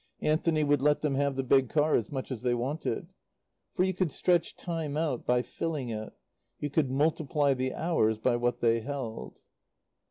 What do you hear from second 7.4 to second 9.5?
the hours by what they held.